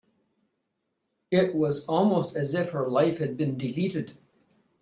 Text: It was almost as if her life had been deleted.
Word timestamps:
It 1.29 1.53
was 1.53 1.85
almost 1.85 2.35
as 2.35 2.55
if 2.55 2.71
her 2.71 2.89
life 2.89 3.19
had 3.19 3.37
been 3.37 3.55
deleted. 3.55 4.17